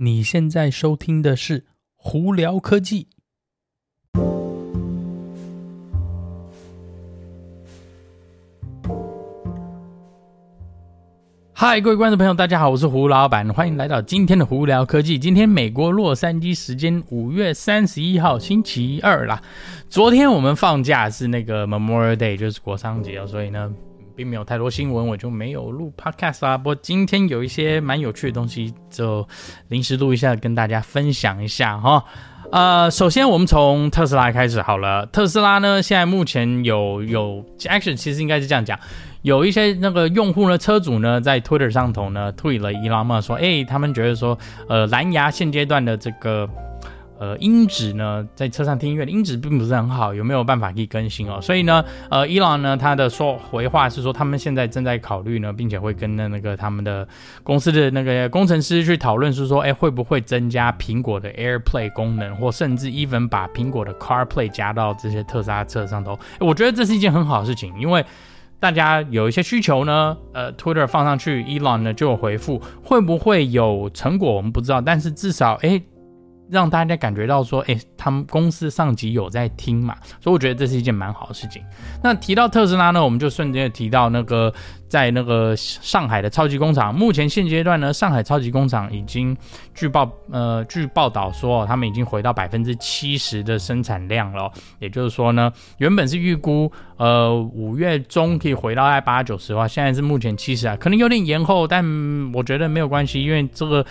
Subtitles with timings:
[0.00, 1.64] 你现在收听的是
[1.96, 3.08] 胡聊科技。
[11.52, 15.18] 嗨，各位观众朋友，大家好，我是胡老板，欢迎来到今天的胡聊科技。
[15.18, 19.42] 今天美国洛杉矶时间五月三十一号星期二啦。
[19.88, 23.74] 昨天我们放假是那个 Memorial Day，就是国殤节哦，所以呢。
[24.18, 26.58] 并没有太多新闻，我就没有录 podcast 啦。
[26.58, 29.24] 不过今天有一些蛮有趣的东西，就
[29.68, 32.04] 临时录一下，跟大家分享一下哈。
[32.50, 35.06] 呃，首先我们从特斯拉开始好了。
[35.06, 38.76] 特斯拉呢，现在目前有有 action，其实应该是这样讲，
[39.22, 44.36] 有一些那个用户呢，车主呢，在 Twitter 上头呢退了 Elon Musk 说，哎，他们觉得说，
[44.68, 46.50] 呃，蓝牙现阶段的这个。
[47.18, 51.40] 呃，音质呢，在车上听音乐的音质并不是很好，有没有办法可以更新哦？
[51.40, 57.06] 所以呢，呃，Elon 呢，他的说回话是说，他们现在正在考虑呢，并且会跟那那个他们的
[57.42, 66.16] 公司的那个工程师去讨论，是说，哎，会不会增加苹果的 AirPlay 功能，或甚至 even 把苹果的 CarPlay 加到这些特斯拉车上头？
[66.38, 68.04] 我觉得这是一件很好的事情，因为
[68.60, 75.82] 大家有一些需求呢，呃，Twitter 放上去，Elon 呢就有回复，会不会有成果我们不知道，但是至少，哎。
[76.50, 81.62] 让大家感觉到说，诶，他们公司上级有在听嘛，所以我觉得这是一件蛮好的事情。
[82.02, 84.52] 那提到特斯拉呢，我们就瞬间提到那个
[84.88, 86.94] 在那个上海的超级工厂。
[86.94, 89.36] 目前现阶段呢，上海超级工厂已经
[89.74, 94.50] 据报呃据报道说，他们已经回到百分之七十的生产量了。
[94.78, 101.84] 也就是说呢，原本是预估呃五月中可以回到在八九十的话，现在是目前七十啊，可能有点延后，但
[102.32, 103.84] 我觉得没有关系，因为这个。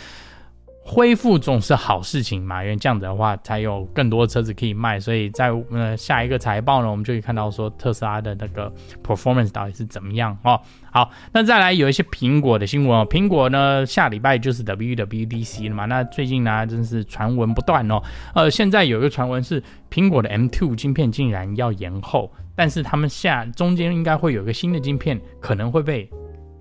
[0.90, 8.74] 恢复总是好事情嘛，因为这样子的话才有更多车子可以卖，所以在呃下一个财报呢，我们就可以看到说特斯拉的那个
[9.06, 10.58] performance 到底是怎么样哦。
[10.90, 18.02] 好，那再来有一些苹果的新闻哦，苹果呢下礼拜就是 WWDC 了嘛，那最近呢真是传闻不断哦，
[18.34, 19.62] 呃，现在有一个传闻是
[19.92, 26.10] 苹果的 M2 晶片竟然要延后，但是他们下中间应该会有一个新的晶片可能会被。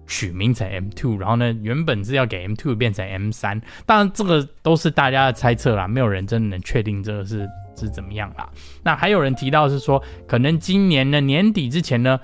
[0.06, 8.49] 取名成 M two，然后呢，原本是要给 M two 变成 M 三当然这个都是大家的猜测啦，没有人真的能确定这个是是怎么样啦。
[8.83, 12.19] 那还有人提到是说，可能今年的年底之前呢，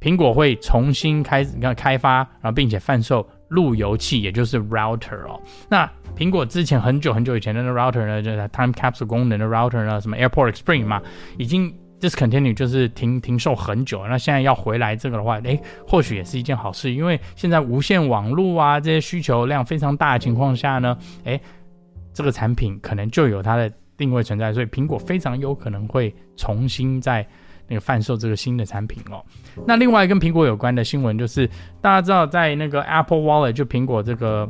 [0.00, 5.40] 苹果会重新开始开发，然后并且贩售路由器，也就是 router 哦。
[5.68, 11.00] 那苹果之前很久很久以前的那 router 呢，就是 time capsule 功能的 router 呢，什么 AirPort Express 嘛，
[11.38, 11.74] 已经。
[12.00, 21.38] Discontinue 就是停停售很久，那现在要回来这个的话，诶，或许也是一件好事，因为现在无线网络啊这些需求量非常大的情况下呢，诶，
[22.14, 27.26] 这个产品可能就有它的定位存在，所以苹果非常有可能会重新在
[27.68, 29.22] 那个贩售这个新的产品哦。
[29.66, 31.46] 那另外跟苹果有关的新闻就是，
[31.82, 34.48] 大家知道在那个 Apple Wallet 就苹果这个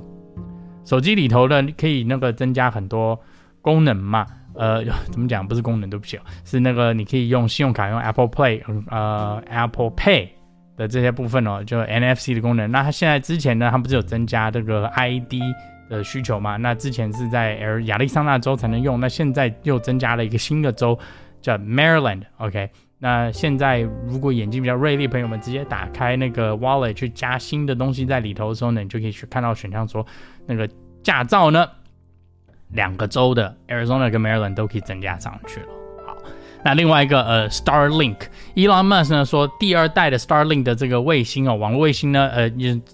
[0.84, 3.18] 手机里头的可以那个增加很多
[3.60, 4.24] 功能嘛。
[4.54, 5.46] 呃， 怎么讲？
[5.46, 10.28] 不是功能，对不起哦，是那个你可以用信用卡用 Apple Play，呃，Apple Pay
[10.76, 12.70] 的这些部分哦，就 NFC 的功能。
[12.70, 15.34] 那它现在之前呢，它不是有增加这个 ID
[15.88, 16.56] 的需求嘛？
[16.56, 20.98] 那之前是在亚利桑那州才能用，那现在又增加了一个新的州，
[21.40, 22.22] 叫 Maryland。
[22.38, 30.06] OK，那现在如果眼睛比较锐利朋友们，直接打开那个 Wallet 去加新的东西在里头的时候呢，你就可以去看到选项说
[30.46, 30.68] 那个
[31.02, 31.68] 驾照呢。
[32.72, 35.66] 两个州的 Arizona 跟 Maryland 都可以增加上去了。
[36.06, 36.16] 好，
[36.64, 42.50] 那另外一个呃，Starlink，Elon Musk 呢说第二代的 Starlink 的这个卫星哦，网络卫星呢，呃，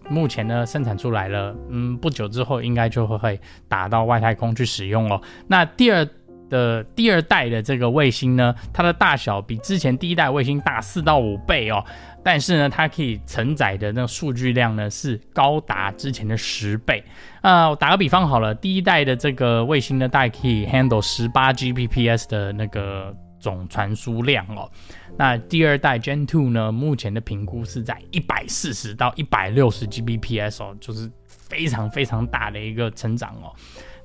[0.09, 5.21] 目前呢生产出来了，嗯，不久之后应该就会会打到外太空去使用哦。
[5.47, 6.07] 那第二
[6.49, 11.85] 的第二代的这个卫星呢，它的大小比之前第一代卫星大四到五倍哦。
[12.25, 17.05] 但是呢，它可以承载的那个数据量呢，是高达之前的十倍。
[17.43, 24.69] 呃，打个比方好了，第一代的这个卫星呢，大概可以 handle 十八 Gbps 的那个总传输量哦。
[25.17, 33.55] 那第二代 Gen Two 呢，目前的评估是在一百四十到一百六十 Gbps 哦，就是非常非常大的一个成长哦。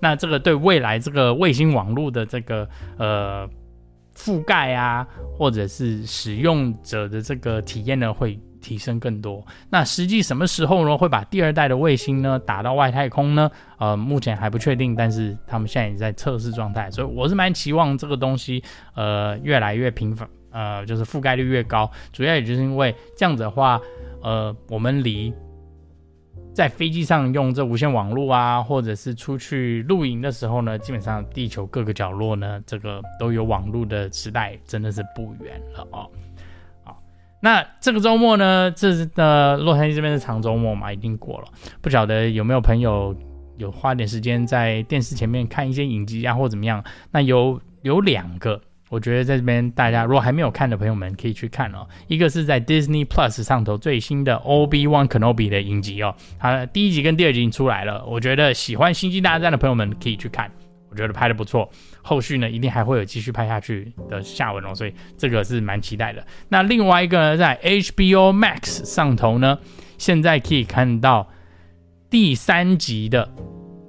[0.01, 2.67] 那这个对未来这个卫星网络的这个
[2.97, 3.49] 呃。
[4.13, 5.07] 覆盖啊，
[5.37, 9.43] 或者是使用者的这个体验呢，会提升更多。
[9.69, 13.49] 那实际什么时候呢，会把第二代的卫星呢打到外太空呢？
[13.79, 18.61] 呃，目前还不确定，但是他们现在也在测试状态，所以我是蛮期望这个东西，
[18.95, 21.89] 呃，越来越频繁，呃，就是覆盖率越高。
[22.11, 23.79] 主要也就是因为这样子的话，
[24.21, 25.33] 呃，我们离。
[26.53, 36.09] 在飞机上用这无线网络啊，或者是出去露营的时候呢，基本上地球各个角落呢，这个都有网络的时代，真的是不远了哦。
[36.83, 37.01] 好，
[37.41, 41.47] 那这个周末呢，这是的洛杉矶这边是长周末嘛，已经过了，
[41.81, 43.15] 不晓得有没有朋友
[43.57, 46.83] 有花点时间在电视前面看一些影集啊，或怎么样。
[47.11, 48.61] 那有有两个，
[48.91, 51.87] 我觉得在这边大家如果还没有看的朋友们可以去看哦。
[52.07, 58.03] 一个是在 Disney Plus 上头最新的 Ob One Kenobi 的影集哦，它第一集跟第二集已经出来了。
[58.05, 60.51] 我觉得喜欢星际大战的朋友们可以去看。
[60.89, 61.71] 我觉得拍得不错，
[62.01, 66.21] 后续呢一定还会有继续拍下去的下文哦，所以这个是蛮期待的。
[66.49, 69.57] 那另外一个呢，在 HBO Max 上头呢，
[69.97, 71.29] 现在可以看到
[72.09, 73.33] 第三集的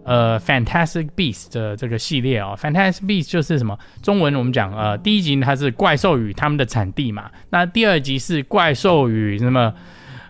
[0.04, 2.54] 呃 Fantastic Beast 的这个系列哦。
[2.58, 3.78] Fantastic Beast 就是什么？
[4.02, 9.72] 中文我们讲呃，第一集呢它是怪兽与他们的产地嘛，那第二集是怪兽与什么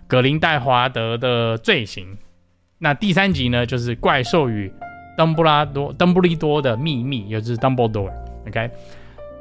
[0.06, 2.18] 格林戴华德的罪行，
[2.78, 4.72] 那第三集呢就是怪兽与
[5.16, 8.70] 邓布拉多、邓布利多的秘密，也就是 Dumbledore，OK，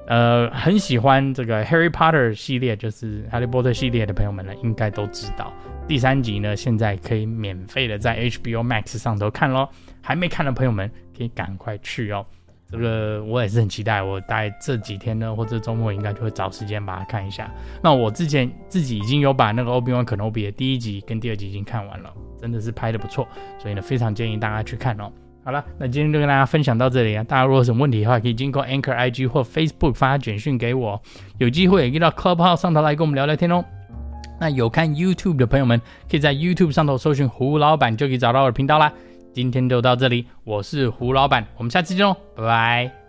[0.07, 5.53] 呃，很喜欢这个 Harry Potter 系列，就是哈利波特系列的朋友们呢，应该都知道。
[5.91, 9.69] 第三集呢，现在可以免费的在 HBO Max 上头看咯。
[10.01, 12.25] 还没看的朋友们，可以赶快去哦。
[12.69, 17.51] 这个我也是很期待，我大概这几天呢，或者周末应该就会找时间把它看一下。
[17.83, 22.09] 那我之前自己已经有把那个 Obi-Wan Kenobi 的第一集跟第二集已经看完了，
[22.39, 23.27] 真的是拍得不错，
[23.59, 25.11] 所以呢，非常建议大家去看哦。
[25.43, 27.23] 好了，那今天就跟大家分享到这里啊！
[27.25, 31.01] 大家如果有什么问题的话，可以经过 Anchor IG 或 Facebook 发简讯给我，
[31.37, 33.65] 有机会也到 Clubhouse 上头来跟我们聊聊天哦。
[34.41, 35.79] 那有看 YouTube 的朋友们，
[36.09, 38.91] 可以在 YouTube 上头搜寻胡老板，就可以找到我的频道啦。
[39.31, 43.00] 今天就到这里，我是胡老板，我们下期见喽，拜拜。